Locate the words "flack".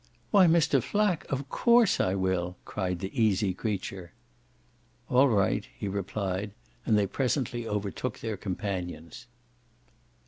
0.81-1.31